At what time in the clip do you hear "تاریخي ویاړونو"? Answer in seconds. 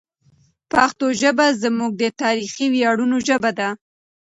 2.21-3.17